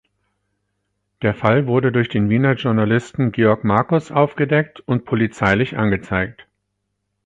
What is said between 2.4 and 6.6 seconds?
Journalisten Georg Markus aufgedeckt und polizeilich angezeigt.